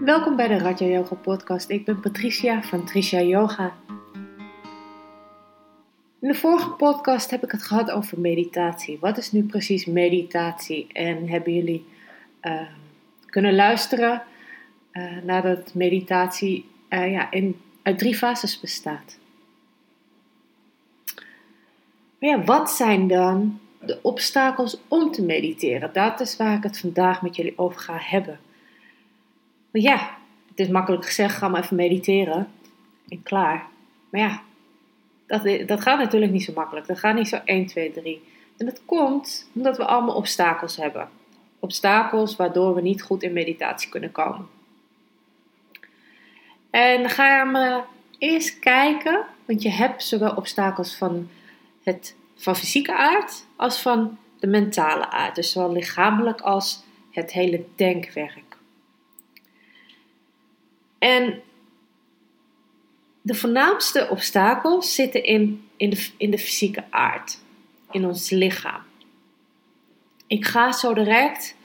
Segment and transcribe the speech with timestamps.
[0.00, 1.70] Welkom bij de Raja Yoga Podcast.
[1.70, 3.74] Ik ben Patricia van Tricia Yoga.
[6.20, 8.98] In de vorige podcast heb ik het gehad over meditatie.
[9.00, 10.86] Wat is nu precies meditatie?
[10.92, 11.86] En hebben jullie
[12.42, 12.60] uh,
[13.26, 14.22] kunnen luisteren
[14.92, 19.18] uh, nadat meditatie uh, ja, in, uit drie fases bestaat?
[22.18, 25.90] Ja, wat zijn dan de obstakels om te mediteren?
[25.92, 28.38] Dat is waar ik het vandaag met jullie over ga hebben.
[29.70, 30.16] Maar ja,
[30.48, 32.48] het is makkelijk gezegd, ga maar even mediteren
[33.08, 33.66] en klaar.
[34.10, 34.42] Maar ja,
[35.26, 36.86] dat, dat gaat natuurlijk niet zo makkelijk.
[36.86, 38.22] Dat gaat niet zo 1, 2, 3.
[38.56, 41.08] En dat komt omdat we allemaal obstakels hebben.
[41.58, 44.48] Obstakels waardoor we niet goed in meditatie kunnen komen.
[46.70, 47.82] En dan gaan we
[48.18, 51.28] eerst kijken, want je hebt zowel obstakels van,
[51.82, 55.34] het, van fysieke aard als van de mentale aard.
[55.34, 58.49] Dus zowel lichamelijk als het hele denkwerk.
[61.00, 61.42] En
[63.22, 67.38] de voornaamste obstakels zitten in, in, de, in de fysieke aard,
[67.90, 68.82] in ons lichaam.
[70.26, 71.56] Ik ga zo direct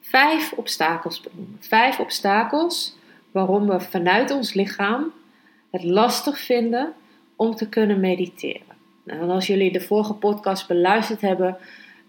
[0.00, 1.58] vijf obstakels benoemen.
[1.60, 2.96] Vijf obstakels
[3.30, 5.12] waarom we vanuit ons lichaam
[5.70, 6.92] het lastig vinden
[7.36, 8.76] om te kunnen mediteren.
[9.02, 11.56] Nou, en als jullie de vorige podcast beluisterd hebben,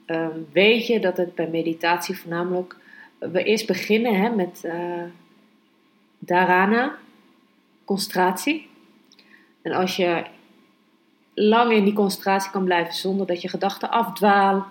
[0.05, 2.75] um, weet je dat het bij meditatie voornamelijk
[3.19, 4.73] we eerst beginnen hè, met uh,
[6.25, 6.97] dharana,
[7.85, 8.69] concentratie.
[9.61, 10.25] En als je
[11.33, 14.65] lang in die concentratie kan blijven zonder dat je gedachten afdwalen,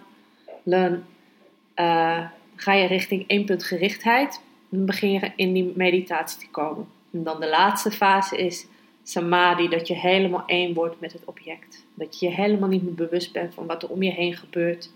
[1.76, 4.40] uh, ga je richting één punt gerichtheid.
[4.68, 6.86] Dan begin je in die meditatie te komen.
[7.12, 8.66] En dan de laatste fase is
[9.02, 11.84] samadhi, dat je helemaal één wordt met het object.
[11.94, 14.90] Dat je je helemaal niet meer bewust bent van wat er om je heen gebeurt.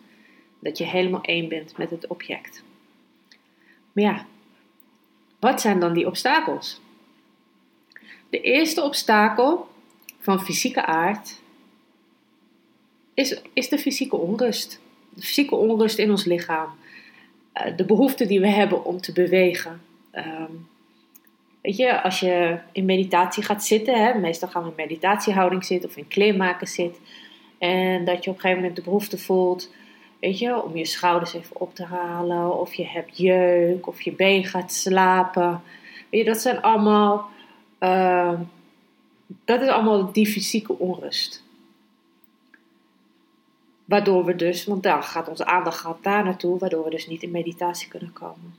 [0.58, 2.64] Dat je helemaal één bent met het object.
[3.92, 4.26] Maar ja,
[5.44, 6.80] wat zijn dan die obstakels?
[8.30, 9.68] De eerste obstakel
[10.18, 11.40] van fysieke aard
[13.14, 14.80] is, is de fysieke onrust.
[15.14, 16.68] De fysieke onrust in ons lichaam.
[17.54, 19.80] Uh, de behoefte die we hebben om te bewegen.
[20.12, 20.68] Um,
[21.60, 25.88] weet je, als je in meditatie gaat zitten, hè, meestal gaan we in meditatiehouding zitten
[25.88, 27.02] of in kleermaken zitten.
[27.58, 29.70] En dat je op een gegeven moment de behoefte voelt,
[30.24, 32.60] weet je, om je schouders even op te halen.
[32.60, 35.62] Of je hebt jeuk, of je been gaat slapen.
[36.10, 37.28] Weet je, dat zijn allemaal
[37.80, 38.40] uh,
[39.44, 41.42] dat is allemaal die fysieke onrust.
[43.84, 47.22] Waardoor we dus, want dan gaat onze aandacht gaat daar naartoe, waardoor we dus niet
[47.22, 48.54] in meditatie kunnen komen.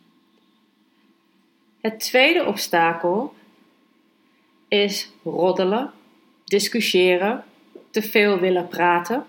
[1.82, 3.34] Het tweede obstakel
[4.68, 5.92] is roddelen,
[6.44, 7.44] discussiëren,
[7.90, 9.26] te veel willen praten.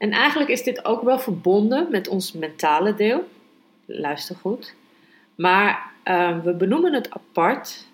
[0.00, 3.28] En eigenlijk is dit ook wel verbonden met ons mentale deel.
[3.86, 4.74] Luister goed.
[5.34, 7.86] Maar uh, we benoemen het apart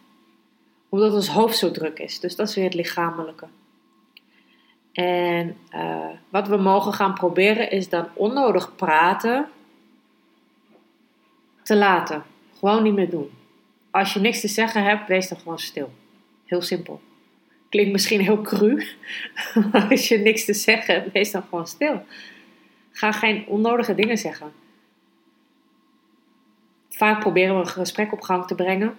[0.89, 2.21] omdat ons hoofd zo druk is.
[2.21, 3.47] Dus dat is weer het lichamelijke.
[4.93, 9.49] En uh, wat we mogen gaan proberen is dan onnodig praten
[11.63, 12.23] te laten.
[12.59, 13.31] Gewoon niet meer doen.
[13.91, 15.93] Als je niks te zeggen hebt, wees dan gewoon stil.
[16.45, 17.01] Heel simpel.
[17.69, 18.87] Klinkt misschien heel cru,
[19.91, 22.05] als je niks te zeggen hebt, wees dan gewoon stil.
[22.93, 24.53] Ga geen onnodige dingen zeggen.
[26.91, 28.97] Vaak proberen we een gesprek op gang te brengen.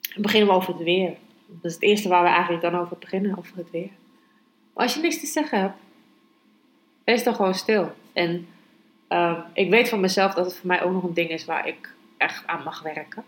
[0.00, 1.16] Dan beginnen we over het weer.
[1.46, 3.90] Dat is het eerste waar we eigenlijk dan over beginnen, over het weer.
[4.74, 5.76] Maar als je niks te zeggen hebt,
[7.04, 7.92] wees dan gewoon stil.
[8.12, 8.48] En
[9.08, 11.68] uh, ik weet van mezelf dat het voor mij ook nog een ding is waar
[11.68, 13.24] ik echt aan mag werken.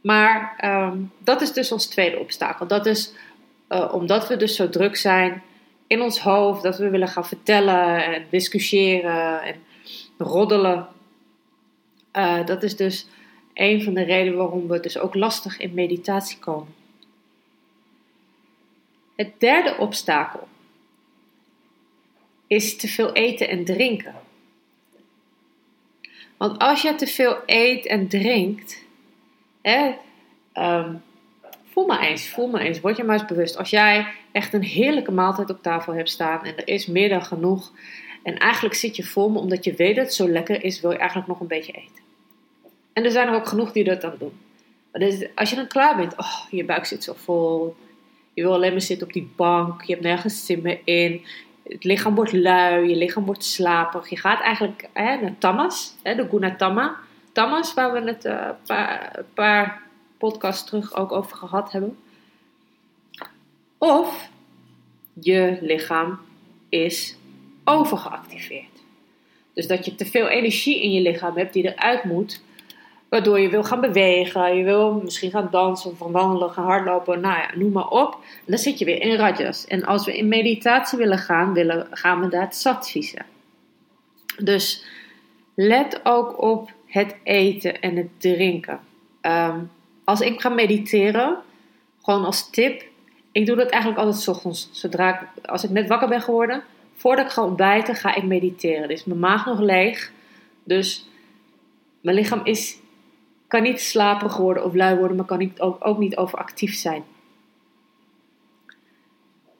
[0.00, 2.66] Maar um, dat is dus ons tweede obstakel.
[2.66, 3.12] Dat is
[3.68, 5.42] uh, omdat we dus zo druk zijn
[5.86, 9.62] in ons hoofd, dat we willen gaan vertellen en discussiëren en
[10.18, 10.88] roddelen.
[12.12, 13.06] Uh, dat is dus
[13.54, 16.74] een van de redenen waarom we dus ook lastig in meditatie komen.
[19.16, 20.48] Het derde obstakel
[22.46, 24.14] is te veel eten en drinken.
[26.36, 28.84] Want als je te veel eet en drinkt,
[29.62, 29.94] hè,
[30.54, 31.02] um,
[31.78, 33.56] voel maar eens, voel maar eens, word je maar eens bewust.
[33.56, 37.24] Als jij echt een heerlijke maaltijd op tafel hebt staan en er is meer dan
[37.24, 37.72] genoeg,
[38.22, 40.96] en eigenlijk zit je vol, omdat je weet dat het zo lekker is, wil je
[40.96, 42.02] eigenlijk nog een beetje eten.
[42.92, 44.32] En er zijn er ook genoeg die dat dan doen.
[44.92, 47.76] Maar dus als je dan klaar bent, oh, je buik zit zo vol.
[48.34, 49.82] Je wil alleen maar zitten op die bank.
[49.82, 51.24] Je hebt nergens zin meer in.
[51.68, 52.88] Het lichaam wordt lui.
[52.88, 54.08] Je lichaam wordt slapig.
[54.08, 55.94] Je gaat eigenlijk hè, naar tamas.
[56.02, 56.96] Hè, de gunatama.
[57.32, 59.87] Tamas, waar we het een uh, paar, paar
[60.18, 61.98] podcasts terug ook over gehad hebben.
[63.78, 64.28] Of
[65.12, 66.18] je lichaam
[66.68, 67.16] is
[67.64, 68.82] overgeactiveerd.
[69.54, 72.40] Dus dat je te veel energie in je lichaam hebt die eruit moet
[73.08, 77.38] Waardoor je wil gaan bewegen, je wil misschien gaan dansen of wandelen, gaan hardlopen, nou
[77.38, 78.18] ja, noem maar op.
[78.46, 79.64] dan zit je weer in rajas.
[79.64, 83.26] En als we in meditatie willen gaan, willen, gaan we daar satvisen.
[84.42, 84.84] Dus
[85.54, 88.80] let ook op het eten en het drinken.
[89.20, 89.60] Ehm,
[90.08, 91.38] als ik ga mediteren,
[92.02, 92.84] gewoon als tip,
[93.32, 94.68] ik doe dat eigenlijk altijd s ochtends.
[94.72, 96.62] Zodra ik, als ik net wakker ben geworden,
[96.94, 98.88] voordat ik ga ontbijten, ga ik mediteren.
[98.88, 100.12] Dus mijn maag nog leeg.
[100.64, 101.08] Dus
[102.00, 102.78] mijn lichaam is,
[103.48, 107.04] kan niet slaperig worden of lui worden, maar kan niet, ook, ook niet overactief zijn.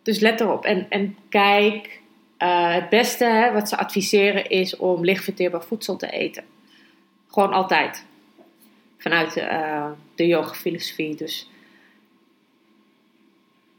[0.03, 2.01] Dus let erop en, en kijk.
[2.39, 6.45] Uh, het beste hè, wat ze adviseren is om lichtverteerbaar voedsel te eten.
[7.29, 8.07] Gewoon altijd.
[8.99, 11.17] Vanuit uh, de yoga-filosofie.
[11.17, 11.51] Dus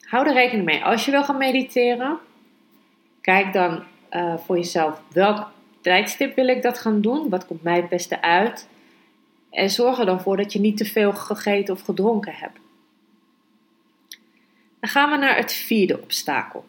[0.01, 0.83] hou er rekening mee.
[0.83, 2.19] Als je wil gaan mediteren,
[3.21, 5.51] kijk dan uh, voor jezelf welk
[5.81, 7.29] tijdstip wil ik dat gaan doen?
[7.29, 8.67] Wat komt mij het beste uit?
[9.49, 12.59] En zorg er dan voor dat je niet te veel gegeten of gedronken hebt.
[14.79, 16.65] Dan gaan we naar het vierde obstakel.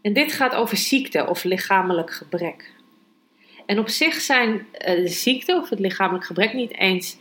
[0.00, 2.73] En dit gaat over ziekte of lichamelijk gebrek.
[3.66, 7.16] En op zich zijn eh, de ziekte of het lichamelijk gebrek niet eens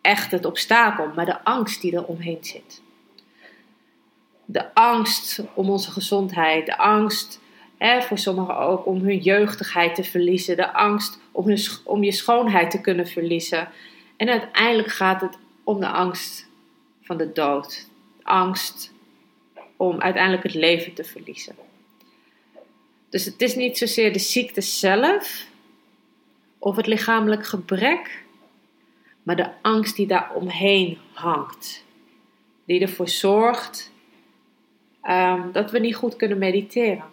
[0.00, 2.82] echt het obstakel, maar de angst die er omheen zit.
[4.44, 7.42] De angst om onze gezondheid, de angst
[8.00, 11.54] voor sommigen ook om hun jeugdigheid te verliezen, de angst om,
[11.84, 13.68] om je schoonheid te kunnen verliezen.
[14.16, 16.48] En uiteindelijk gaat het om de angst
[17.02, 17.88] van de dood,
[18.22, 18.92] angst
[19.76, 21.54] om uiteindelijk het leven te verliezen.
[23.14, 25.46] Dus het is niet zozeer de ziekte zelf
[26.58, 28.24] of het lichamelijk gebrek,
[29.22, 31.84] maar de angst die daar omheen hangt.
[32.64, 33.92] Die ervoor zorgt
[35.02, 37.04] um, dat we niet goed kunnen mediteren.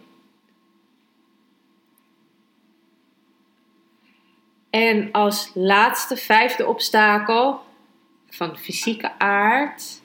[4.69, 7.59] En als laatste, vijfde obstakel
[8.30, 10.01] van fysieke aard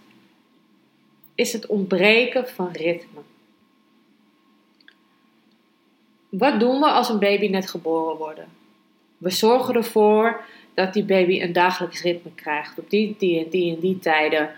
[1.35, 3.21] is het ontbreken van ritme.
[6.29, 8.41] Wat doen we als een baby net geboren wordt?
[9.19, 10.45] We zorgen ervoor
[10.75, 12.79] dat die baby een dagelijks ritme krijgt.
[12.79, 14.51] Op die, die en die en die tijden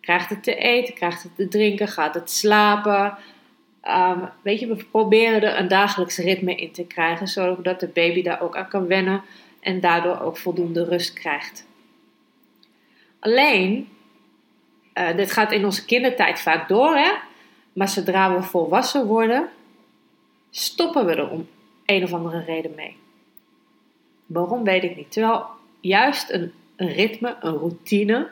[0.00, 3.16] krijgt het te eten, krijgt het te drinken, gaat het slapen.
[3.88, 8.22] Um, weet je, we proberen er een dagelijks ritme in te krijgen, zodat de baby
[8.22, 9.22] daar ook aan kan wennen
[9.60, 11.66] en daardoor ook voldoende rust krijgt.
[13.18, 13.88] Alleen,
[14.94, 17.10] uh, dit gaat in onze kindertijd vaak door, hè?
[17.72, 19.48] maar zodra we volwassen worden,
[20.50, 21.48] stoppen we er om
[21.86, 22.96] een of andere reden mee.
[24.26, 25.12] Waarom weet ik niet.
[25.12, 25.46] Terwijl
[25.80, 28.28] juist een, ritme, een routine,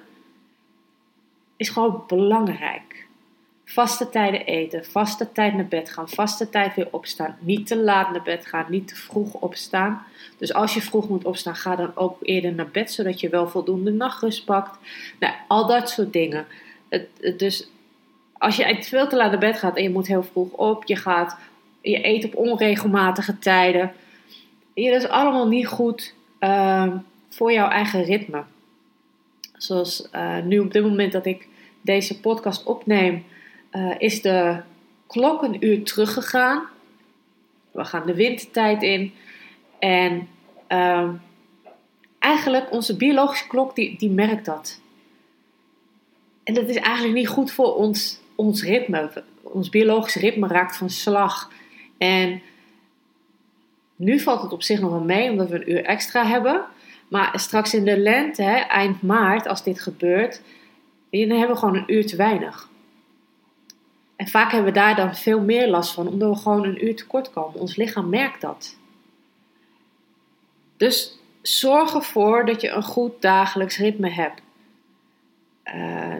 [1.56, 3.06] is gewoon belangrijk.
[3.64, 7.36] Vaste tijden eten, vaste tijd naar bed gaan, vaste tijd weer opstaan.
[7.40, 10.02] Niet te laat naar bed gaan, niet te vroeg opstaan.
[10.36, 13.48] Dus als je vroeg moet opstaan, ga dan ook eerder naar bed, zodat je wel
[13.48, 14.78] voldoende nachtrust pakt.
[15.18, 16.46] Nou, al dat soort dingen.
[16.88, 17.68] Het, dus
[18.38, 20.96] als je veel te laat naar bed gaat en je moet heel vroeg op, je,
[20.96, 21.38] gaat,
[21.90, 23.92] je eet op onregelmatige tijden.
[24.74, 26.94] Ja, dat is allemaal niet goed uh,
[27.28, 28.42] voor jouw eigen ritme.
[29.56, 31.48] Zoals uh, nu op dit moment dat ik
[31.80, 33.24] deze podcast opneem,
[33.72, 34.60] uh, is de
[35.06, 36.62] klok een uur teruggegaan.
[37.70, 39.12] We gaan de wintertijd in.
[39.78, 40.28] En
[40.68, 41.08] uh,
[42.18, 44.80] eigenlijk onze biologische klok, die, die merkt dat.
[46.44, 49.24] En dat is eigenlijk niet goed voor ons, ons ritme.
[49.42, 51.50] Ons biologische ritme raakt van slag.
[51.98, 52.42] En
[53.96, 56.64] nu valt het op zich nog wel mee, omdat we een uur extra hebben.
[57.08, 60.42] Maar straks in de lente, hè, eind maart, als dit gebeurt,
[61.10, 62.68] dan hebben we gewoon een uur te weinig.
[64.16, 66.96] En vaak hebben we daar dan veel meer last van, omdat we gewoon een uur
[66.96, 67.60] tekort komen.
[67.60, 68.76] Ons lichaam merkt dat.
[70.76, 74.42] Dus zorg ervoor dat je een goed dagelijks ritme hebt.
[75.74, 76.14] Uh,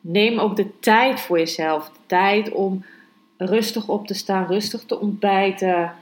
[0.00, 1.88] neem ook de tijd voor jezelf.
[1.88, 2.84] De tijd om
[3.46, 5.92] rustig op te staan, rustig te ontbijten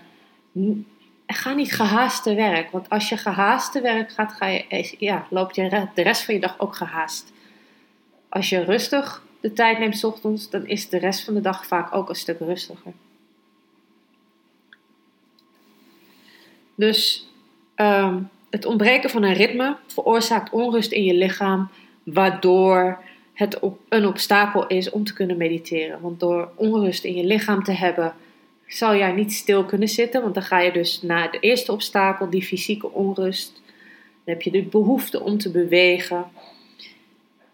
[1.35, 2.71] ga niet gehaast te werk.
[2.71, 6.35] Want als je gehaast te werk gaat, ga je, ja, loop je de rest van
[6.35, 7.33] je dag ook gehaast.
[8.29, 11.95] Als je rustig de tijd neemt ochtends, dan is de rest van de dag vaak
[11.95, 12.93] ook een stuk rustiger.
[16.75, 17.29] Dus
[17.75, 21.71] ehm, het ontbreken van een ritme veroorzaakt onrust in je lichaam,
[22.03, 23.05] waardoor
[23.39, 26.01] het een obstakel is om te kunnen mediteren.
[26.01, 28.15] Want door onrust in je lichaam te hebben,
[28.67, 32.31] zal jij niet stil kunnen zitten, want dan ga je dus naar de eerste obstakel,
[32.31, 33.53] die fysieke onrust.
[33.55, 36.25] Dan heb je de behoefte om te bewegen,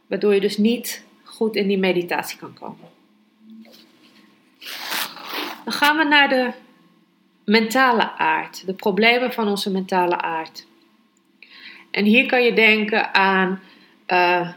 [0.07, 2.89] waardoor je dus niet goed in die meditatie kan komen.
[5.65, 6.53] Dan gaan we naar de
[7.45, 10.67] mentale aard, de problemen van onze mentale aard.
[11.91, 13.61] En hier kan je denken aan
[14.09, 14.49] uh,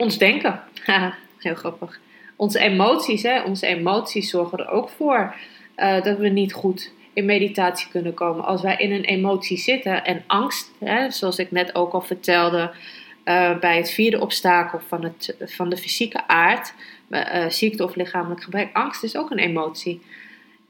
[0.00, 0.60] ons denken.
[1.38, 2.00] Heel grappig.
[2.36, 3.42] Onze emoties, hè?
[3.42, 5.34] onze emoties zorgen er ook voor
[5.76, 8.44] uh, dat we niet goed in meditatie kunnen komen.
[8.44, 12.70] Als wij in een emotie zitten en angst, hè, zoals ik net ook al vertelde,
[13.24, 16.74] uh, bij het vierde obstakel van, het, van de fysieke aard,
[17.10, 20.00] uh, ziekte of lichamelijk gebrek, angst is ook een emotie.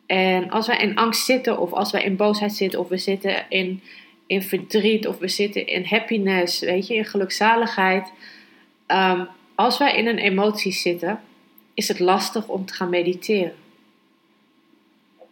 [0.07, 3.45] En als wij in angst zitten, of als wij in boosheid zitten, of we zitten
[3.49, 3.83] in,
[4.27, 8.13] in verdriet, of we zitten in happiness, weet je, in gelukzaligheid.
[8.93, 11.21] Um, als wij in een emotie zitten,
[11.75, 13.55] is het lastig om te gaan mediteren.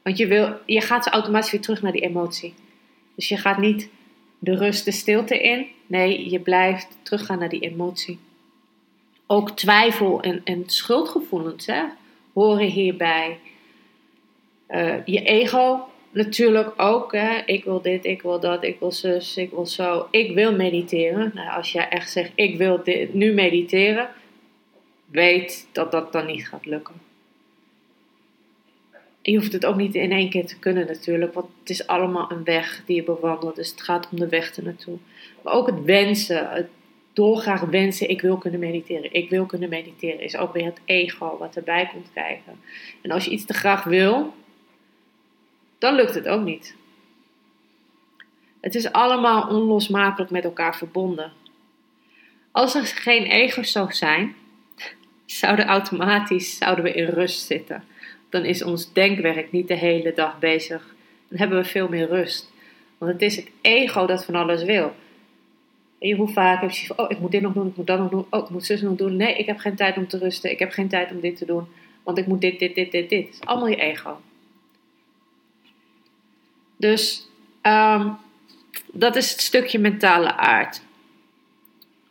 [0.03, 2.55] Want je, wil, je gaat automatisch weer terug naar die emotie.
[3.15, 3.89] Dus je gaat niet
[4.39, 5.67] de rust, de stilte in.
[5.87, 8.19] Nee, je blijft teruggaan naar die emotie.
[9.27, 11.85] Ook twijfel en, en schuldgevoelens hè,
[12.33, 13.39] horen hierbij.
[14.71, 17.13] Uh, je ego natuurlijk ook.
[17.13, 17.43] Hè.
[17.47, 20.09] Ik wil dit, ik wil dat, ik wil zus, ik wil zo.
[20.11, 21.31] Ik wil mediteren.
[21.35, 24.09] Nou, als jij echt zegt, ik wil dit, nu mediteren,
[25.11, 26.95] weet dat dat dan niet gaat lukken.
[29.23, 32.31] je hoeft het ook niet in één keer te kunnen natuurlijk, want het is allemaal
[32.31, 33.57] een weg die je bewandelt.
[33.57, 34.97] Dus het gaat om de weg ernaartoe.
[35.43, 36.69] Maar ook het wensen, het
[37.13, 41.37] dolgraag wensen, ik wil kunnen mediteren, ik wil kunnen mediteren, is ook weer het ego
[41.39, 42.53] wat erbij komt kijken.
[43.03, 44.35] En als je iets te graag wil,
[45.79, 46.77] dan lukt het ook niet.
[48.61, 51.33] Het is allemaal onlosmakelijk met elkaar verbonden.
[52.51, 54.35] Als er geen ego zou zijn,
[55.27, 57.85] zouden automatisch zouden we in rust zitten.
[58.31, 60.95] Dan is ons denkwerk niet de hele dag bezig.
[61.29, 62.53] Dan hebben we veel meer rust.
[62.99, 64.95] Want het is het ego dat van alles wil.
[65.99, 67.99] En hoe vaak heb je van, oh, ik moet dit nog doen, ik moet dat
[67.99, 69.17] nog doen, oh, ik moet zus nog doen.
[69.17, 71.45] Nee, ik heb geen tijd om te rusten, ik heb geen tijd om dit te
[71.45, 71.67] doen,
[72.03, 73.27] want ik moet dit, dit, dit, dit, dit.
[73.27, 74.21] Het is allemaal je ego.
[76.79, 77.29] Dus
[77.63, 78.17] um,
[78.93, 80.83] dat is het stukje mentale aard.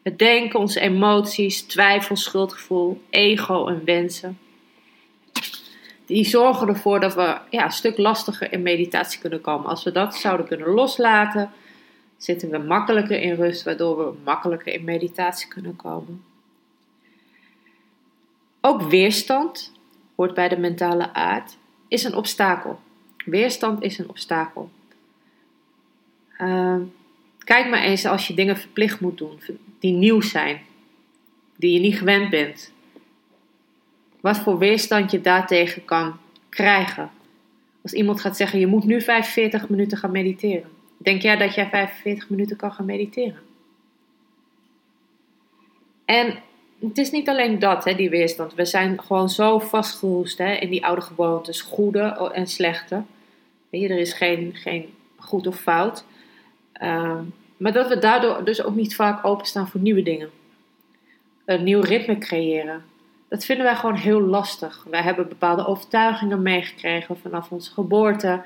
[0.01, 4.39] Het denken, onze emoties, twijfel, schuldgevoel, ego en wensen.
[6.05, 9.69] Die zorgen ervoor dat we ja, een stuk lastiger in meditatie kunnen komen.
[9.69, 11.51] Als we dat zouden kunnen loslaten,
[12.17, 16.23] zitten we makkelijker in rust, waardoor we makkelijker in meditatie kunnen komen.
[18.61, 19.71] Ook weerstand
[20.15, 21.57] hoort bij de mentale aard,
[21.87, 22.79] is een obstakel.
[23.27, 24.69] Weerstand is een obstakel.
[26.41, 26.75] Uh,
[27.37, 29.39] kijk maar eens als je dingen verplicht moet doen,
[29.79, 30.61] die nieuw zijn,
[31.55, 32.71] die je niet gewend bent.
[34.19, 36.17] Wat voor weerstand je daartegen kan
[36.49, 37.11] krijgen.
[37.81, 40.69] Als iemand gaat zeggen, je moet nu 45 minuten gaan mediteren.
[40.97, 43.39] Denk jij dat jij 45 minuten kan gaan mediteren?
[46.05, 46.35] En
[46.79, 48.53] het is niet alleen dat, hè, die weerstand.
[48.53, 53.03] We zijn gewoon zo vastgeroest hè, in die oude gewoontes, goede en slechte.
[53.69, 56.05] Weet er is geen, geen goed of fout.
[56.81, 57.19] Uh,
[57.57, 60.29] maar dat we daardoor dus ook niet vaak openstaan voor nieuwe dingen.
[61.45, 62.83] Een nieuw ritme creëren.
[63.27, 64.85] Dat vinden wij gewoon heel lastig.
[64.89, 68.41] Wij hebben bepaalde overtuigingen meegekregen vanaf onze geboorte.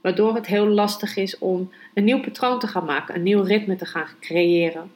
[0.00, 3.76] Waardoor het heel lastig is om een nieuw patroon te gaan maken, een nieuw ritme
[3.76, 4.90] te gaan creëren.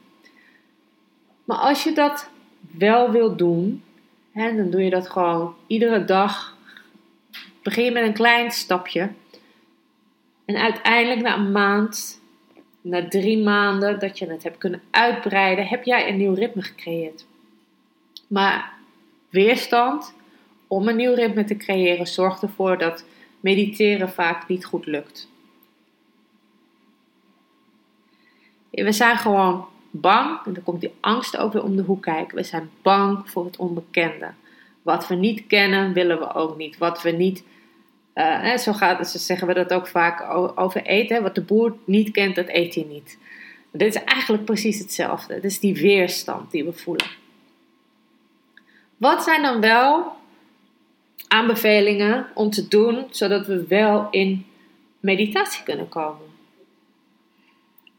[1.44, 2.30] Maar als je dat
[2.78, 3.82] wel wil doen,
[4.32, 6.56] hè, dan doe je dat gewoon iedere dag.
[7.62, 9.10] Begin je met een klein stapje.
[10.50, 12.20] En uiteindelijk na een maand
[12.80, 17.26] na drie maanden dat je het hebt kunnen uitbreiden, heb jij een nieuw ritme gecreëerd.
[18.26, 18.72] Maar
[19.28, 20.14] weerstand
[20.66, 23.04] om een nieuw ritme te creëren zorgt ervoor dat
[23.40, 25.28] mediteren vaak niet goed lukt.
[28.70, 32.36] We zijn gewoon bang, en dan komt die angst ook weer om de hoek kijken.
[32.36, 34.30] We zijn bang voor het onbekende.
[34.82, 36.78] Wat we niet kennen, willen we ook niet.
[36.78, 37.44] Wat we niet
[38.20, 41.22] uh, zo gaat, zo zeggen we dat ook vaak over eten.
[41.22, 43.18] Wat de boer niet kent, dat eet hij niet.
[43.72, 45.34] Dit is eigenlijk precies hetzelfde.
[45.34, 47.06] Het is die weerstand die we voelen.
[48.96, 50.12] Wat zijn dan wel
[51.28, 54.46] aanbevelingen om te doen zodat we wel in
[55.00, 56.26] meditatie kunnen komen?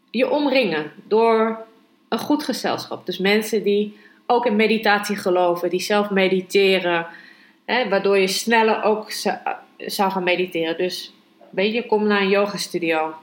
[0.10, 1.66] Je omringen door
[2.10, 3.06] een goed gezelschap.
[3.06, 7.08] Dus mensen die ook in meditatie geloven, die zelf mediteren,
[7.66, 9.12] hè, waardoor je sneller ook
[9.86, 10.78] zou gaan mediteren.
[10.78, 11.14] Dus
[11.50, 13.14] weet je, kom naar een yoga studio.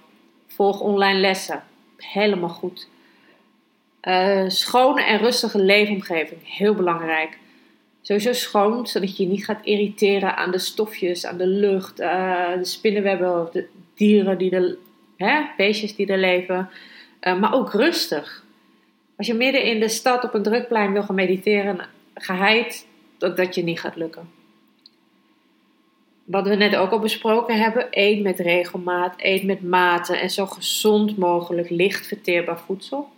[0.47, 1.62] Volg online lessen.
[1.97, 2.88] Helemaal goed.
[4.03, 6.41] Uh, schone en rustige leefomgeving.
[6.45, 7.38] Heel belangrijk.
[8.03, 12.53] Sowieso schoon, zodat je je niet gaat irriteren aan de stofjes, aan de lucht, uh,
[12.57, 14.77] de spinnenwebben, de dieren die er,
[15.17, 16.71] hè, beestjes die er leven.
[17.21, 18.45] Uh, maar ook rustig.
[19.17, 21.81] Als je midden in de stad op een drukplein wil gaan mediteren,
[22.15, 22.87] geheid
[23.19, 24.38] dat dat je niet gaat lukken.
[26.29, 30.47] Wat we net ook al besproken hebben, eet met regelmaat, eet met mate en zo
[30.47, 33.09] gezond mogelijk licht verteerbaar voedsel.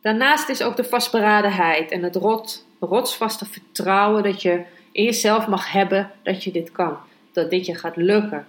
[0.00, 5.72] Daarnaast is ook de vastberadenheid en het rot, rotsvaste vertrouwen dat je in jezelf mag
[5.72, 6.96] hebben dat je dit kan,
[7.32, 8.46] dat dit je gaat lukken.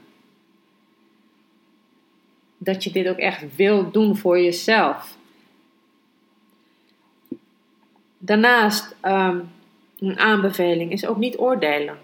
[2.58, 5.18] Dat je dit ook echt wil doen voor jezelf.
[8.18, 9.50] Daarnaast um,
[10.00, 11.98] een aanbeveling is ook niet oordelen.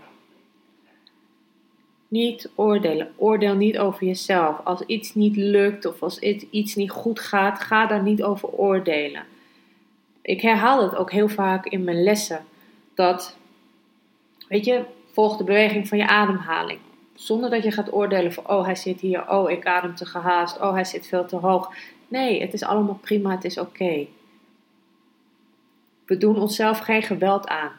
[2.07, 3.13] Niet oordelen.
[3.15, 4.59] Oordeel niet over jezelf.
[4.63, 9.23] Als iets niet lukt of als iets niet goed gaat, ga daar niet over oordelen.
[10.21, 12.45] Ik herhaal het ook heel vaak in mijn lessen.
[12.93, 13.37] Dat,
[14.47, 16.79] weet je, volg de beweging van je ademhaling.
[17.13, 20.59] Zonder dat je gaat oordelen van, oh hij zit hier, oh ik adem te gehaast,
[20.59, 21.73] oh hij zit veel te hoog.
[22.07, 24.07] Nee, het is allemaal prima, het is oké.
[26.05, 27.71] We doen onszelf geen geweld aan.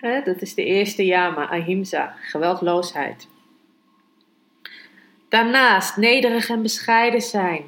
[0.00, 3.28] Dat is de eerste yama, ahimsa, geweldloosheid.
[5.28, 7.64] Daarnaast nederig en bescheiden zijn.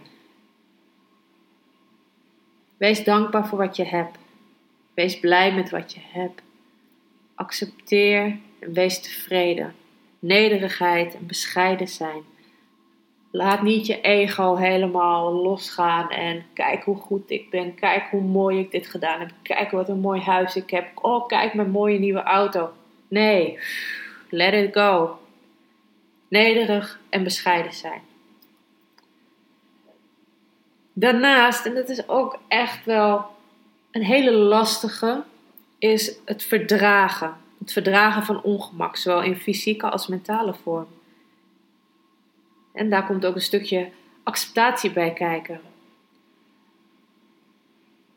[2.77, 4.19] Wees dankbaar voor wat je hebt.
[4.95, 6.43] Wees blij met wat je hebt.
[7.35, 9.75] Accepteer en wees tevreden.
[10.19, 12.23] Nederigheid en bescheiden zijn.
[13.35, 17.75] Laat niet je ego helemaal losgaan en kijk hoe goed ik ben.
[17.75, 19.31] Kijk hoe mooi ik dit gedaan heb.
[19.43, 20.89] Kijk wat een mooi huis ik heb.
[20.95, 22.71] Oh, kijk mijn mooie nieuwe auto.
[23.09, 23.59] Nee,
[24.29, 25.19] let it go.
[26.29, 28.01] Nederig en bescheiden zijn.
[30.93, 33.27] Daarnaast, en dat is ook echt wel
[33.91, 35.23] een hele lastige,
[35.79, 37.37] is het verdragen.
[37.59, 40.87] Het verdragen van ongemak, zowel in fysieke als mentale vorm.
[42.73, 43.91] En daar komt ook een stukje
[44.23, 45.61] acceptatie bij kijken.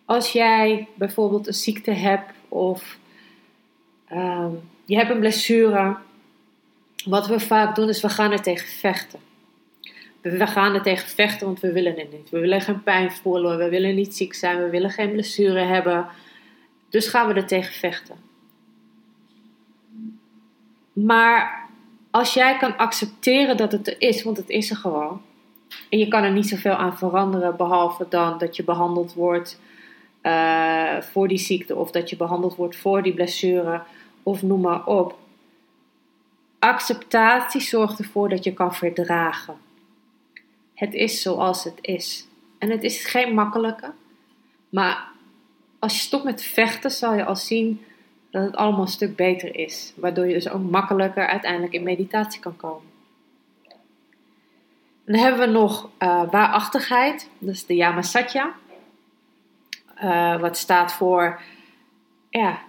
[0.06, 2.98] Als jij bijvoorbeeld een ziekte hebt of
[4.12, 4.48] uh,
[4.86, 5.98] je hebt een blessure,
[7.06, 9.20] wat we vaak doen is we gaan er tegen vechten.
[10.22, 12.30] We gaan er tegen vechten, want we willen het niet.
[12.30, 16.08] We willen geen pijn voelen, we willen niet ziek zijn, we willen geen blessure hebben.
[16.90, 18.16] Dus gaan we er tegen vechten.
[20.94, 21.65] Maar
[22.16, 25.22] als jij kan accepteren dat het er is, want het is er gewoon.
[25.90, 29.60] En je kan er niet zoveel aan veranderen, behalve dan dat je behandeld wordt
[30.24, 33.82] uh, voor die ziekte of dat je behandeld wordt voor die blessure
[34.24, 35.18] of noem maar op.
[36.60, 39.58] Acceptatie zorgt ervoor dat je kan verdragen.
[40.74, 42.28] Het is zoals het is.
[42.58, 43.92] En het is geen makkelijke,
[44.70, 45.08] maar
[45.80, 47.82] als je stopt met vechten, zal je al zien
[48.36, 49.94] dat het allemaal een stuk beter is.
[49.96, 52.94] Waardoor je dus ook makkelijker uiteindelijk in meditatie kan komen.
[55.06, 58.54] dan hebben we nog uh, waarachtigheid, dus de Yamasatya.
[60.04, 61.42] Uh, wat staat voor,
[62.30, 62.60] ja,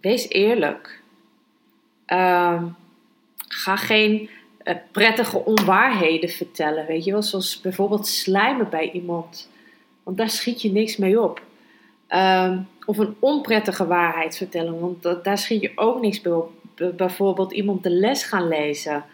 [0.00, 1.02] wees eerlijk.
[2.06, 2.62] Uh,
[3.48, 4.30] ga geen
[4.64, 9.50] uh, prettige onwaarheden vertellen, weet je wel, zoals bijvoorbeeld slijmen bij iemand.
[10.02, 11.42] Want daar schiet je niks mee op.
[12.08, 16.52] Um, of een onprettige waarheid vertellen, want daar schiet je ook niks bij op.
[16.96, 19.04] Bijvoorbeeld iemand de les gaan lezen.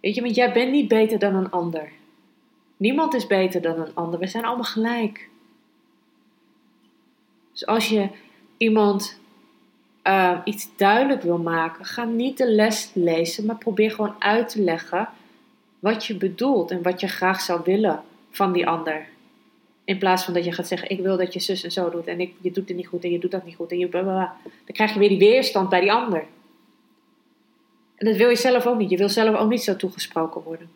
[0.00, 1.90] Weet je, want jij bent niet beter dan een ander.
[2.76, 4.20] Niemand is beter dan een ander.
[4.20, 5.28] We zijn allemaal gelijk.
[7.52, 8.08] Dus als je
[8.56, 9.18] iemand
[10.04, 14.62] uh, iets duidelijk wil maken, ga niet de les lezen, maar probeer gewoon uit te
[14.62, 15.08] leggen
[15.78, 19.06] wat je bedoelt en wat je graag zou willen van die ander.
[19.86, 22.06] In plaats van dat je gaat zeggen: Ik wil dat je zus en zo doet.
[22.06, 23.70] En ik, je doet het niet goed en je doet dat niet goed.
[23.70, 24.30] En je, Dan
[24.66, 26.24] krijg je weer die weerstand bij die ander.
[27.96, 28.90] En dat wil je zelf ook niet.
[28.90, 30.70] Je wil zelf ook niet zo toegesproken worden.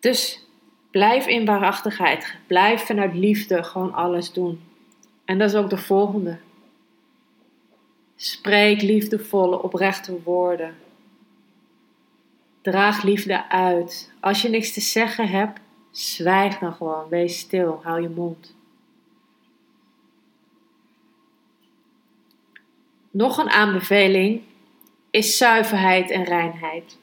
[0.00, 0.46] Dus
[0.90, 2.36] blijf in waarachtigheid.
[2.46, 4.60] Blijf vanuit liefde gewoon alles doen.
[5.24, 6.38] En dat is ook de volgende.
[8.16, 10.74] Spreek liefdevolle, oprechte woorden.
[12.62, 14.12] Draag liefde uit.
[14.20, 15.60] Als je niks te zeggen hebt,
[15.92, 18.54] Zwijg dan gewoon, wees stil, hou je mond.
[23.10, 24.42] Nog een aanbeveling
[25.10, 26.98] is zuiverheid en reinheid.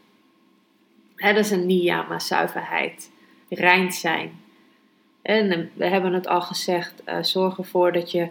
[1.16, 3.12] dat is een niyama, zuiverheid,
[3.50, 4.42] rein zijn.
[5.22, 8.30] En eh, we hebben het al gezegd, uh, zorg ervoor dat je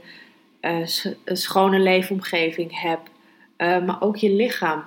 [0.61, 0.87] uh,
[1.25, 3.11] een schone leefomgeving hebt,
[3.59, 4.85] maar ook je lichaam.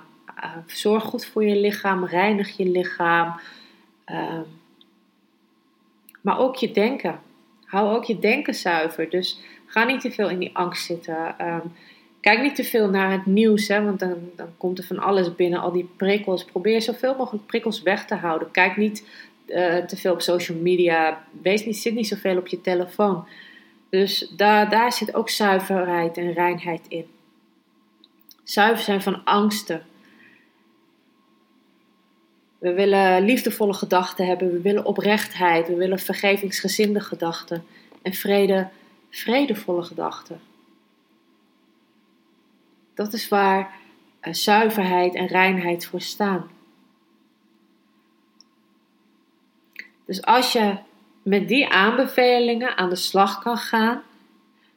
[0.66, 3.40] zorg goed voor je lichaam, reinig je lichaam.
[6.22, 7.20] Maar ook je denken.
[7.64, 9.10] Hou ook je denken zuiver.
[9.10, 11.38] Dus ga niet te veel in die angst zitten.
[11.38, 11.66] Ehm,
[12.20, 15.34] kijk niet te veel naar het nieuws, hè, want dan, dan komt er van alles
[15.34, 16.44] binnen, al die prikkels.
[16.44, 18.50] Probeer zoveel mogelijk prikkels weg te houden.
[18.50, 19.06] Kijk niet
[19.46, 21.24] uh, te veel op social media.
[21.42, 23.26] Wees niet, zit niet zoveel op je telefoon.
[23.88, 27.06] Dus daar, daar zit ook zuiverheid en reinheid in.
[28.42, 29.82] Zuiver zijn van angsten.
[32.62, 37.64] We willen liefdevolle gedachten hebben, we willen oprechtheid, we willen vergevingsgezinde gedachten
[38.02, 38.68] en vrede,
[39.10, 40.40] vredevolle gedachten.
[42.94, 43.74] Dat is waar
[44.22, 46.50] uh, zuiverheid en reinheid voor staan.
[50.04, 50.76] Dus als je
[51.22, 54.02] met die aanbevelingen aan de slag kan gaan,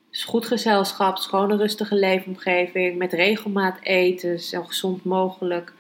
[0.10, 5.74] dus goed gezelschap, schone rustige leefomgeving, met regelmaat eten, zo gezond mogelijk,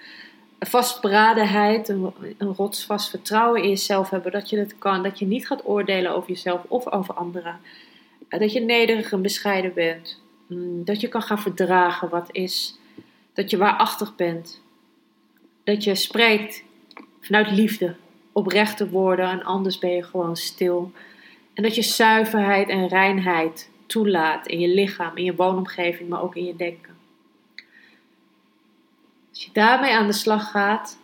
[0.59, 5.47] vastberadenheid, een, een rotsvast vertrouwen in jezelf hebben dat je het kan, dat je niet
[5.47, 7.59] gaat oordelen over jezelf of over anderen,
[8.29, 12.77] dat je nederig en bescheiden bent, mm, dat je kan gaan verdragen wat is,
[13.33, 14.61] dat je waarachtig bent,
[15.63, 16.63] dat je spreekt
[17.21, 17.95] vanuit liefde,
[18.31, 20.91] oprechte woorden en anders ben je gewoon stil.
[21.53, 26.35] En dat je zuiverheid en reinheid toelaat in je lichaam, in je woonomgeving, maar ook
[26.35, 26.94] in je denken.
[29.36, 30.98] Als je daarmee aan de slag gaat,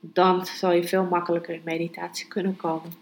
[0.00, 2.92] dan zal je veel makkelijker in meditatie kunnen komen.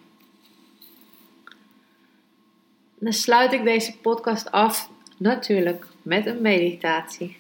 [2.99, 7.37] dan sluit ik deze podcast af, natuurlijk, met een meditatie.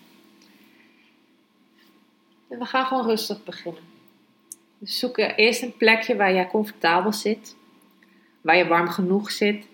[2.49, 3.83] En we gaan gewoon rustig beginnen.
[4.79, 7.57] Dus zoek eerst een plekje waar jij comfortabel zit,
[8.41, 9.67] waar je warm genoeg zit,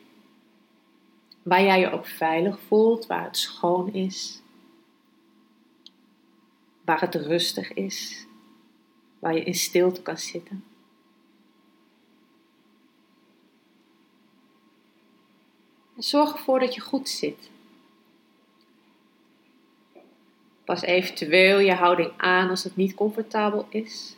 [1.43, 4.43] waar jij je ook veilig voelt, waar het schoon is,
[6.87, 8.27] waar het rustig is,
[9.19, 10.65] waar je in stilte kan zitten.
[15.97, 17.51] En zorg ervoor dat je goed zit.
[20.65, 24.17] Pas eventueel je houding aan als het niet comfortabel is.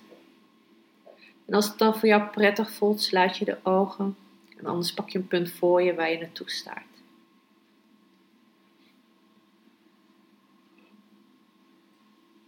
[1.44, 4.16] En als het dan voor jou prettig voelt, sluit je de ogen.
[4.57, 6.87] En anders pak je een punt voor je waar je naartoe staart.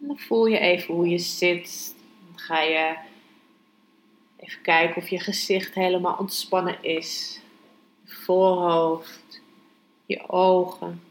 [0.00, 1.94] En dan voel je even hoe je zit.
[2.26, 2.96] Dan ga je
[4.37, 7.40] even kijken of je gezicht helemaal ontspannen is.
[8.04, 9.42] Je voorhoofd,
[10.06, 11.02] je ogen.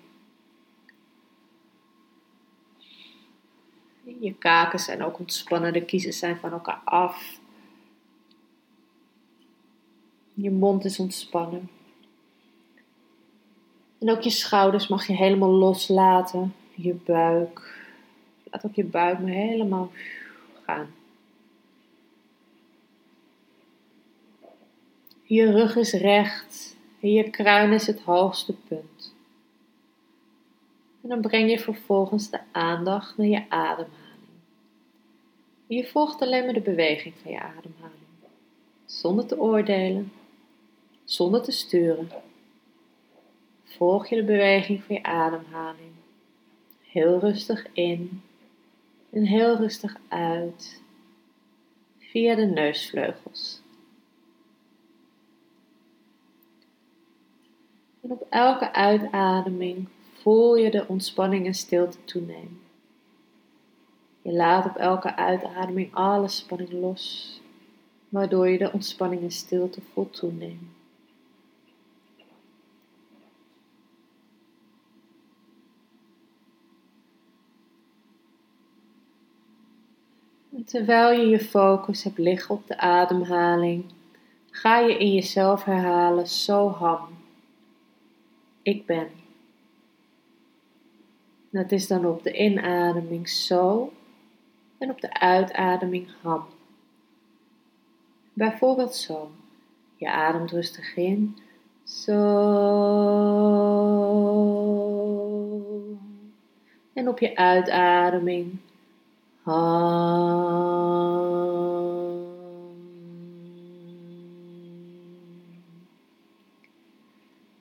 [4.19, 7.39] Je kaken zijn ook ontspannen, de kiezen zijn van elkaar af.
[10.33, 11.69] Je mond is ontspannen.
[13.99, 16.55] En ook je schouders mag je helemaal loslaten.
[16.75, 17.78] Je buik.
[18.51, 19.91] Laat ook je buik maar helemaal
[20.65, 20.93] gaan.
[25.23, 29.13] Je rug is recht en je kruin is het hoogste punt.
[31.01, 34.29] En dan breng je vervolgens de aandacht naar je ademhaling.
[35.67, 38.07] je volgt alleen maar de beweging van je ademhaling,
[38.85, 40.11] zonder te oordelen,
[41.03, 42.09] zonder te sturen.
[43.63, 45.91] Volg je de beweging van je ademhaling.
[46.81, 48.21] Heel rustig in
[49.09, 50.81] en heel rustig uit
[51.97, 53.61] via de neusvleugels.
[58.01, 62.61] En op elke uitademing voel je de ontspanning en stilte toenemen.
[64.21, 67.41] Je laat op elke uitademing alle spanning los,
[68.09, 70.78] waardoor je de ontspanning en stilte voelt toenemen.
[80.69, 83.85] Terwijl je je focus hebt liggen op de ademhaling,
[84.51, 87.07] ga je in jezelf herhalen zo ham.
[88.61, 89.07] Ik ben.
[91.49, 93.93] Dat is dan op de inademing zo
[94.77, 96.45] en op de uitademing ham.
[98.33, 99.31] Bijvoorbeeld zo.
[99.95, 101.37] Je ademt rustig in.
[101.83, 102.13] Zo.
[106.93, 108.59] En op je uitademing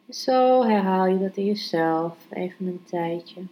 [0.09, 3.43] zo herhaal je dat in jezelf even een tijdje.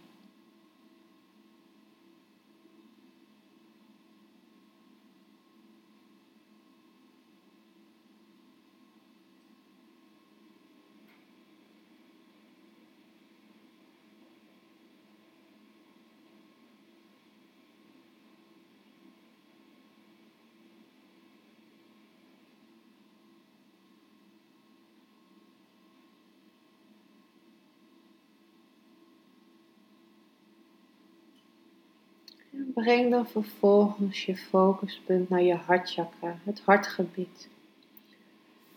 [32.73, 37.49] Breng dan vervolgens je focuspunt naar je hartchakra, het hartgebied.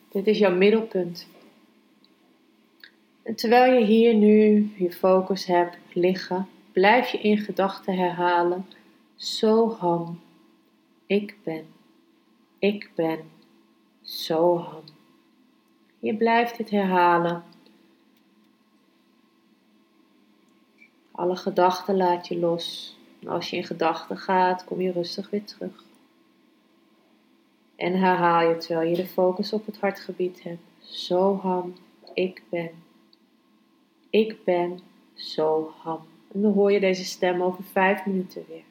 [0.08, 1.26] Dit is jouw middelpunt.
[3.22, 8.66] En terwijl je hier nu je focus hebt liggen, blijf je in gedachten herhalen:
[9.16, 10.20] Soham,
[11.06, 11.66] ik ben,
[12.58, 13.20] ik ben,
[14.02, 14.82] Soham.
[15.98, 17.44] Je blijft dit herhalen.
[21.10, 22.98] Alle gedachten laat je los.
[23.26, 25.84] Als je in gedachten gaat, kom je rustig weer terug.
[27.76, 30.62] En herhaal je terwijl je de focus op het hartgebied hebt.
[30.80, 31.74] Soham,
[32.14, 32.70] ik ben.
[34.10, 34.80] Ik ben
[35.14, 36.00] Soham.
[36.32, 38.62] En dan hoor je deze stem over vijf minuten weer.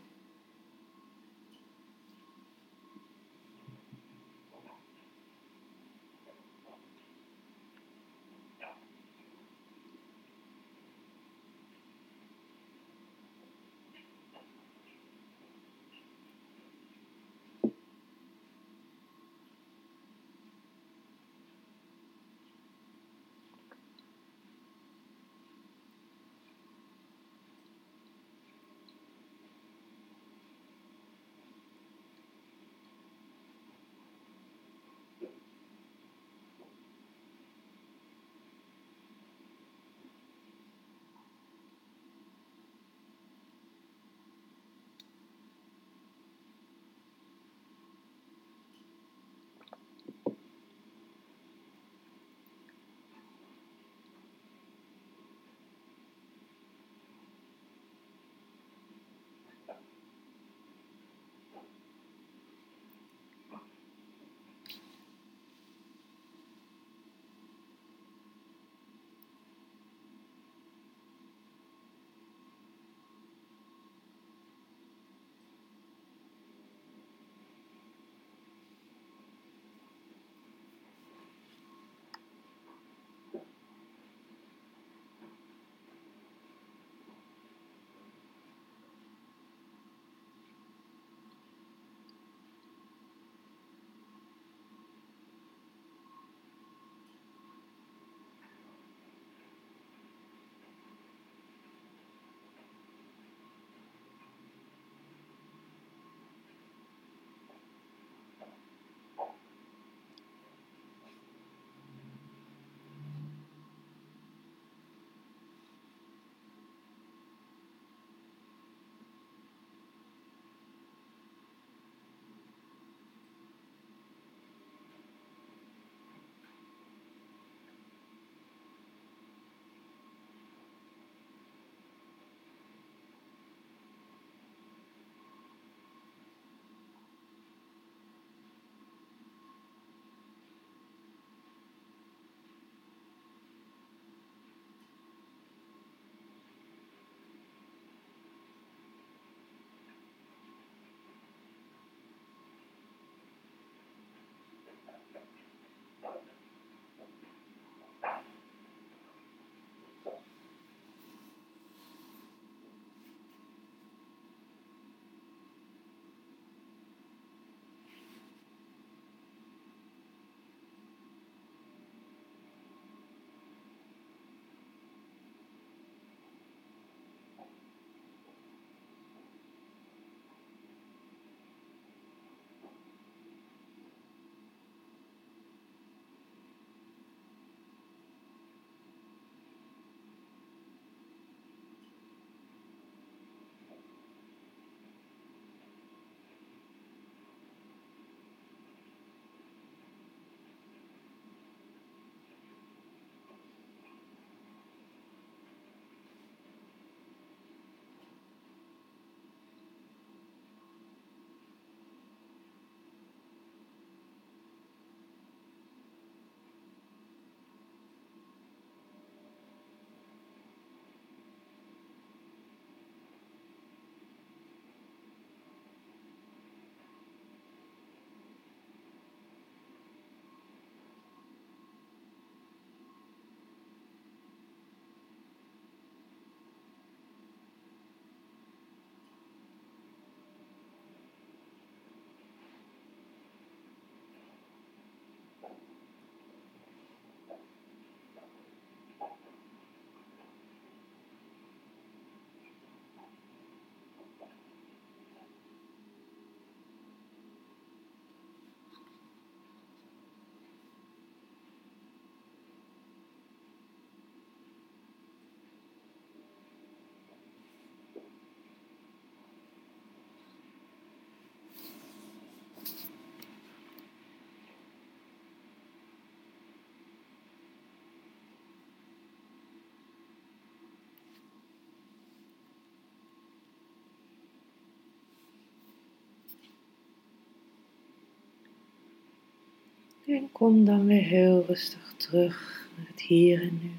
[290.09, 293.71] En kom dan weer heel rustig terug naar het hier en nu.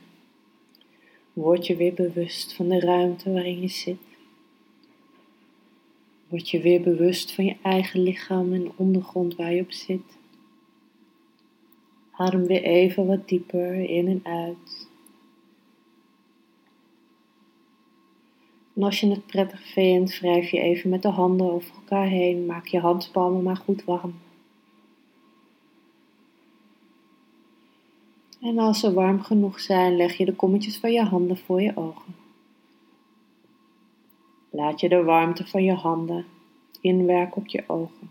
[1.32, 3.98] Word je weer bewust van de ruimte waarin je zit.
[6.28, 10.18] Word je weer bewust van je eigen lichaam en de ondergrond waar je op zit.
[12.10, 14.88] Adem weer even wat dieper in en uit.
[18.74, 22.46] En als je het prettig vindt, wrijf je even met de handen over elkaar heen.
[22.46, 24.14] Maak je handpalmen maar goed warm.
[28.40, 31.76] En als ze warm genoeg zijn, leg je de kommetjes van je handen voor je
[31.76, 32.14] ogen.
[34.50, 36.24] Laat je de warmte van je handen
[36.80, 38.10] inwerken op je ogen.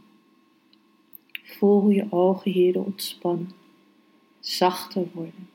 [1.44, 3.52] Voel hoe je ogen hierdoor ontspannen,
[4.40, 5.50] zachter worden.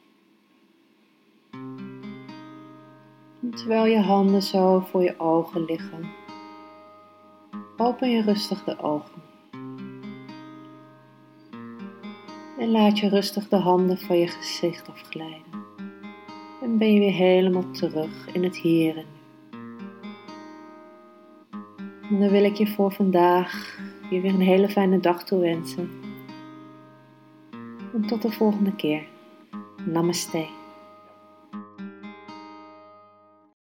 [3.42, 6.10] En terwijl je handen zo voor je ogen liggen,
[7.76, 9.22] open je rustig de ogen.
[12.64, 15.64] En laat je rustig de handen van je gezicht afglijden.
[16.62, 19.04] En ben je weer helemaal terug in het hier
[22.10, 23.78] en dan wil ik je voor vandaag
[24.10, 25.90] je weer een hele fijne dag toewensen.
[27.92, 29.06] En tot de volgende keer.
[29.84, 30.46] Namaste.